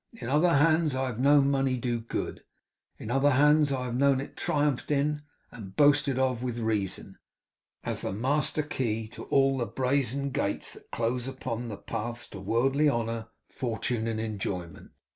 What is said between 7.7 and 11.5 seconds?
as the master key to all the brazen gates that close